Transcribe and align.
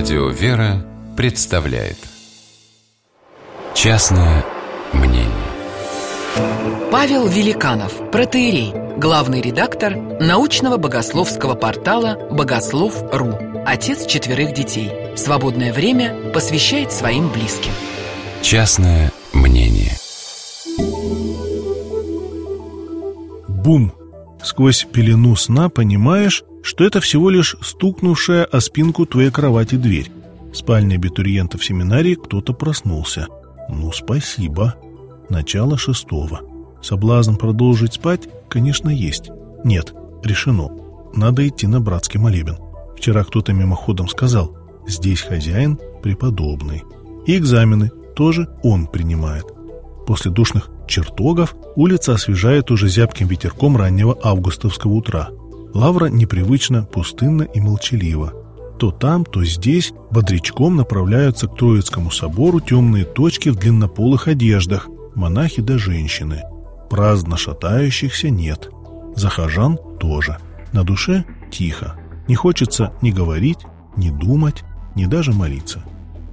Радио 0.00 0.30
«Вера» 0.30 0.82
представляет 1.14 1.98
Частное 3.74 4.46
мнение 4.94 5.28
Павел 6.90 7.28
Великанов, 7.28 8.10
протеерей, 8.10 8.72
главный 8.96 9.42
редактор 9.42 9.94
научного 9.94 10.78
богословского 10.78 11.54
портала 11.54 12.16
«Богослов.ру», 12.30 13.34
отец 13.66 14.06
четверых 14.06 14.54
детей. 14.54 14.90
Свободное 15.18 15.70
время 15.70 16.32
посвящает 16.32 16.92
своим 16.92 17.30
близким. 17.30 17.72
Частное 18.40 19.12
мнение 19.34 19.92
Бум! 23.48 23.99
Сквозь 24.42 24.86
пелену 24.90 25.36
сна 25.36 25.68
понимаешь, 25.68 26.44
что 26.62 26.84
это 26.84 27.00
всего 27.00 27.30
лишь 27.30 27.56
стукнувшая 27.62 28.44
о 28.44 28.60
спинку 28.60 29.06
твоей 29.06 29.30
кровати 29.30 29.76
дверь. 29.76 30.10
В 30.52 30.56
спальне 30.56 30.96
абитуриента 30.96 31.58
в 31.58 31.64
семинарии 31.64 32.14
кто-то 32.14 32.52
проснулся. 32.52 33.28
Ну, 33.68 33.92
спасибо. 33.92 34.74
Начало 35.28 35.78
шестого. 35.78 36.40
Соблазн 36.82 37.36
продолжить 37.36 37.94
спать, 37.94 38.28
конечно, 38.48 38.88
есть. 38.88 39.30
Нет, 39.64 39.94
решено. 40.24 40.70
Надо 41.14 41.46
идти 41.46 41.66
на 41.66 41.80
братский 41.80 42.18
молебен. 42.18 42.56
Вчера 42.96 43.24
кто-то 43.24 43.52
мимоходом 43.52 44.08
сказал, 44.08 44.56
здесь 44.86 45.20
хозяин 45.20 45.78
преподобный. 46.02 46.82
И 47.26 47.36
экзамены 47.36 47.90
тоже 48.16 48.48
он 48.62 48.86
принимает. 48.86 49.44
После 50.06 50.30
душных 50.30 50.68
чертогов 50.90 51.54
улица 51.76 52.14
освежает 52.14 52.70
уже 52.70 52.88
зябким 52.88 53.28
ветерком 53.28 53.76
раннего 53.76 54.18
августовского 54.22 54.92
утра. 54.92 55.30
Лавра 55.72 56.06
непривычно 56.06 56.82
пустынна 56.82 57.44
и 57.44 57.60
молчалива. 57.60 58.34
То 58.78 58.90
там, 58.90 59.24
то 59.24 59.44
здесь 59.44 59.92
бодрячком 60.10 60.76
направляются 60.76 61.46
к 61.46 61.56
Троицкому 61.56 62.10
собору 62.10 62.60
темные 62.60 63.04
точки 63.04 63.50
в 63.50 63.56
длиннополых 63.56 64.26
одеждах, 64.26 64.88
монахи 65.14 65.62
да 65.62 65.78
женщины. 65.78 66.42
Праздно 66.90 67.36
шатающихся 67.36 68.30
нет. 68.30 68.70
Захожан 69.14 69.78
тоже. 69.98 70.38
На 70.72 70.82
душе 70.82 71.24
тихо. 71.50 71.96
Не 72.26 72.34
хочется 72.34 72.92
ни 73.02 73.10
говорить, 73.10 73.58
ни 73.96 74.10
думать, 74.10 74.64
ни 74.94 75.06
даже 75.06 75.32
молиться. 75.32 75.84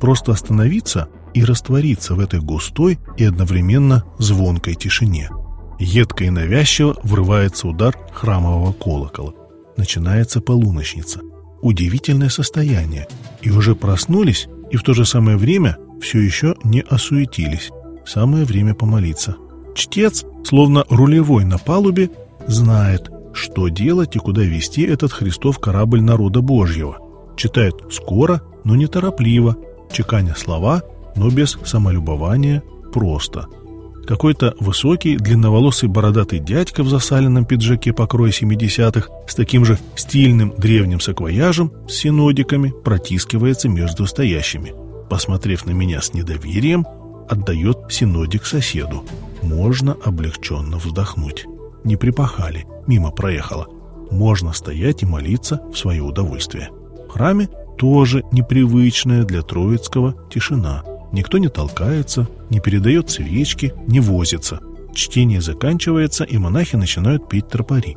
Просто 0.00 0.32
остановиться 0.32 1.08
и 1.34 1.44
раствориться 1.44 2.14
в 2.14 2.20
этой 2.20 2.40
густой 2.40 2.98
и 3.16 3.24
одновременно 3.24 4.04
звонкой 4.18 4.74
тишине. 4.74 5.30
Едко 5.78 6.24
и 6.24 6.30
навязчиво 6.30 6.96
врывается 7.02 7.68
удар 7.68 7.96
храмового 8.12 8.72
колокола. 8.72 9.32
Начинается 9.76 10.40
полуночница. 10.40 11.20
Удивительное 11.62 12.28
состояние. 12.28 13.06
И 13.42 13.50
уже 13.50 13.74
проснулись, 13.74 14.48
и 14.70 14.76
в 14.76 14.82
то 14.82 14.92
же 14.92 15.04
самое 15.04 15.36
время 15.36 15.78
все 16.00 16.20
еще 16.20 16.54
не 16.64 16.80
осуетились. 16.82 17.70
Самое 18.06 18.44
время 18.44 18.74
помолиться. 18.74 19.36
Чтец, 19.74 20.24
словно 20.44 20.84
рулевой 20.90 21.44
на 21.44 21.58
палубе, 21.58 22.10
знает, 22.46 23.10
что 23.32 23.68
делать 23.68 24.16
и 24.16 24.18
куда 24.18 24.42
вести 24.42 24.82
этот 24.82 25.12
Христов 25.12 25.58
корабль 25.58 26.02
народа 26.02 26.40
Божьего. 26.40 26.98
Читает 27.36 27.74
скоро, 27.90 28.42
но 28.64 28.76
неторопливо, 28.76 29.56
чеканя 29.92 30.34
слова, 30.36 30.82
но 31.20 31.30
без 31.30 31.56
самолюбования, 31.64 32.62
просто– 32.92 33.46
какой-то 34.10 34.56
высокий, 34.58 35.16
длинноволосый 35.16 35.88
бородатый 35.88 36.40
дядька 36.40 36.82
в 36.82 36.88
засаленном 36.88 37.44
пиджаке 37.44 37.92
покроя 37.92 38.32
70-х 38.32 39.08
с 39.28 39.36
таким 39.36 39.64
же 39.64 39.78
стильным 39.94 40.52
древним 40.58 40.98
саквояжем 40.98 41.72
с 41.88 41.92
синодиками 41.92 42.74
протискивается 42.82 43.68
между 43.68 44.06
стоящими. 44.06 44.72
Посмотрев 45.08 45.64
на 45.64 45.70
меня 45.70 46.02
с 46.02 46.12
недоверием, 46.12 46.84
отдает 47.28 47.78
синодик 47.88 48.46
соседу. 48.46 49.04
Можно 49.42 49.96
облегченно 50.04 50.78
вздохнуть. 50.78 51.46
Не 51.84 51.94
припахали, 51.94 52.66
мимо 52.88 53.12
проехала. 53.12 53.68
Можно 54.10 54.52
стоять 54.52 55.04
и 55.04 55.06
молиться 55.06 55.60
в 55.72 55.76
свое 55.76 56.02
удовольствие. 56.02 56.70
В 57.08 57.12
храме 57.12 57.48
тоже 57.78 58.24
непривычная 58.32 59.22
для 59.22 59.42
Троицкого 59.42 60.16
тишина– 60.30 60.82
Никто 61.12 61.38
не 61.38 61.48
толкается, 61.48 62.28
не 62.50 62.60
передает 62.60 63.10
свечки, 63.10 63.74
не 63.86 64.00
возится. 64.00 64.60
Чтение 64.94 65.40
заканчивается, 65.40 66.24
и 66.24 66.38
монахи 66.38 66.76
начинают 66.76 67.28
петь 67.28 67.48
тропари. 67.48 67.96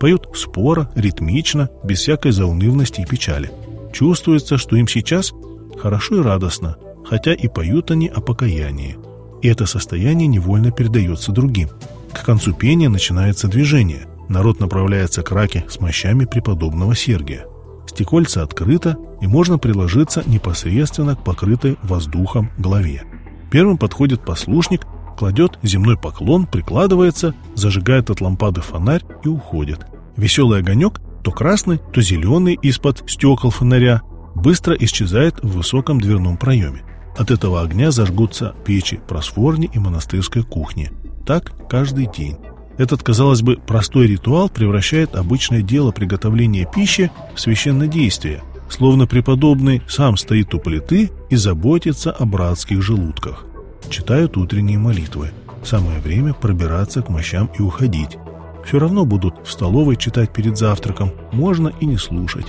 Поют 0.00 0.28
споро, 0.34 0.90
ритмично, 0.94 1.70
без 1.84 2.00
всякой 2.00 2.32
заунывности 2.32 3.00
и 3.00 3.06
печали. 3.06 3.50
Чувствуется, 3.92 4.58
что 4.58 4.76
им 4.76 4.88
сейчас 4.88 5.32
хорошо 5.78 6.16
и 6.16 6.22
радостно, 6.22 6.76
хотя 7.04 7.34
и 7.34 7.48
поют 7.48 7.90
они 7.90 8.08
о 8.08 8.20
покаянии. 8.20 8.96
И 9.42 9.48
это 9.48 9.66
состояние 9.66 10.28
невольно 10.28 10.70
передается 10.70 11.32
другим. 11.32 11.68
К 12.12 12.24
концу 12.24 12.52
пения 12.52 12.88
начинается 12.88 13.48
движение. 13.48 14.06
Народ 14.28 14.60
направляется 14.60 15.22
к 15.22 15.30
раке 15.30 15.64
с 15.68 15.80
мощами 15.80 16.24
преподобного 16.24 16.94
Сергия. 16.94 17.46
Стекольце 17.92 18.40
открыто, 18.40 18.96
и 19.20 19.26
можно 19.26 19.58
приложиться 19.58 20.22
непосредственно 20.26 21.14
к 21.14 21.22
покрытой 21.22 21.76
воздухом 21.82 22.50
голове. 22.56 23.02
Первым 23.50 23.76
подходит 23.76 24.24
послушник, 24.24 24.86
кладет 25.18 25.58
земной 25.62 25.98
поклон, 25.98 26.46
прикладывается, 26.46 27.34
зажигает 27.54 28.08
от 28.08 28.22
лампады 28.22 28.62
фонарь 28.62 29.04
и 29.22 29.28
уходит. 29.28 29.86
Веселый 30.16 30.60
огонек, 30.60 31.00
то 31.22 31.30
красный, 31.32 31.80
то 31.92 32.00
зеленый 32.00 32.54
из-под 32.62 33.04
стекол 33.10 33.50
фонаря, 33.50 34.00
быстро 34.34 34.74
исчезает 34.74 35.42
в 35.42 35.48
высоком 35.48 36.00
дверном 36.00 36.38
проеме. 36.38 36.82
От 37.18 37.30
этого 37.30 37.60
огня 37.60 37.90
зажгутся 37.90 38.54
печи 38.64 39.00
просфорни 39.06 39.70
и 39.70 39.78
монастырской 39.78 40.42
кухни. 40.44 40.90
Так 41.26 41.52
каждый 41.68 42.06
день. 42.06 42.38
Этот, 42.78 43.02
казалось 43.02 43.42
бы, 43.42 43.56
простой 43.56 44.06
ритуал 44.06 44.48
превращает 44.48 45.14
обычное 45.14 45.62
дело 45.62 45.92
приготовления 45.92 46.68
пищи 46.72 47.10
в 47.34 47.40
священное 47.40 47.86
действие, 47.86 48.42
словно 48.68 49.06
преподобный 49.06 49.82
сам 49.88 50.16
стоит 50.16 50.54
у 50.54 50.58
плиты 50.58 51.10
и 51.28 51.36
заботится 51.36 52.12
о 52.12 52.24
братских 52.24 52.82
желудках. 52.82 53.44
Читают 53.90 54.36
утренние 54.36 54.78
молитвы. 54.78 55.30
Самое 55.62 56.00
время 56.00 56.34
пробираться 56.34 57.02
к 57.02 57.08
мощам 57.08 57.50
и 57.58 57.62
уходить. 57.62 58.16
Все 58.64 58.78
равно 58.78 59.04
будут 59.04 59.46
в 59.46 59.50
столовой 59.50 59.96
читать 59.96 60.32
перед 60.32 60.56
завтраком, 60.56 61.12
можно 61.32 61.72
и 61.80 61.86
не 61.86 61.98
слушать. 61.98 62.46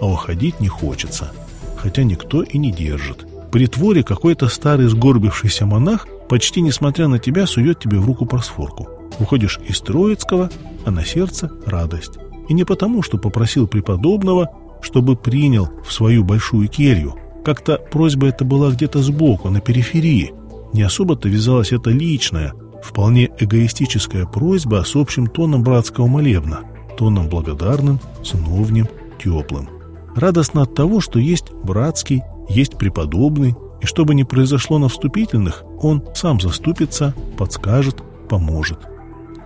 А 0.00 0.06
уходить 0.06 0.60
не 0.60 0.68
хочется, 0.68 1.32
хотя 1.76 2.04
никто 2.04 2.42
и 2.42 2.58
не 2.58 2.72
держит. 2.72 3.26
При 3.50 3.66
творе 3.66 4.02
какой-то 4.02 4.48
старый 4.48 4.88
сгорбившийся 4.88 5.66
монах, 5.66 6.06
почти 6.28 6.60
несмотря 6.60 7.08
на 7.08 7.18
тебя, 7.18 7.46
сует 7.46 7.80
тебе 7.80 7.98
в 7.98 8.06
руку 8.06 8.24
просфорку. 8.26 8.97
Уходишь 9.20 9.58
из 9.66 9.80
Троицкого, 9.80 10.50
а 10.84 10.90
на 10.90 11.04
сердце 11.04 11.50
радость. 11.66 12.18
И 12.48 12.54
не 12.54 12.64
потому, 12.64 13.02
что 13.02 13.18
попросил 13.18 13.66
преподобного, 13.66 14.50
чтобы 14.80 15.16
принял 15.16 15.68
в 15.84 15.92
свою 15.92 16.24
большую 16.24 16.68
келью. 16.68 17.14
Как-то 17.44 17.78
просьба 17.78 18.28
эта 18.28 18.44
была 18.44 18.70
где-то 18.70 19.02
сбоку, 19.02 19.50
на 19.50 19.60
периферии. 19.60 20.32
Не 20.72 20.82
особо-то 20.82 21.28
вязалась 21.28 21.72
эта 21.72 21.90
личная, 21.90 22.52
вполне 22.82 23.30
эгоистическая 23.38 24.26
просьба 24.26 24.84
с 24.86 24.94
общим 24.94 25.26
тоном 25.26 25.62
братского 25.62 26.06
молебна, 26.06 26.60
тоном 26.96 27.28
благодарным, 27.28 28.00
сыновним, 28.22 28.86
теплым. 29.22 29.68
Радостно 30.14 30.62
от 30.62 30.74
того, 30.74 31.00
что 31.00 31.18
есть 31.18 31.52
братский, 31.52 32.22
есть 32.48 32.76
преподобный, 32.76 33.54
и 33.80 33.86
что 33.86 34.04
бы 34.04 34.14
ни 34.14 34.24
произошло 34.24 34.78
на 34.78 34.88
вступительных, 34.88 35.64
он 35.80 36.02
сам 36.14 36.40
заступится, 36.40 37.14
подскажет, 37.36 38.02
поможет. 38.28 38.80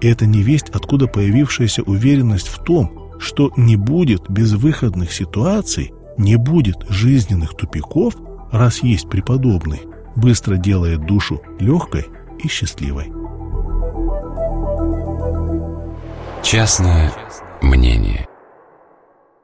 Это 0.00 0.26
не 0.26 0.42
весть, 0.42 0.70
откуда 0.70 1.06
появившаяся 1.06 1.82
уверенность 1.82 2.48
в 2.48 2.62
том, 2.62 3.18
что 3.18 3.52
не 3.56 3.76
будет 3.76 4.30
безвыходных 4.30 5.12
ситуаций, 5.12 5.92
не 6.16 6.36
будет 6.36 6.86
жизненных 6.88 7.54
тупиков, 7.54 8.14
раз 8.50 8.82
есть 8.82 9.08
преподобный, 9.10 9.82
быстро 10.16 10.56
делает 10.56 11.04
душу 11.06 11.42
легкой 11.58 12.06
и 12.42 12.48
счастливой. 12.48 13.12
Частное 16.42 17.12
мнение 17.60 18.29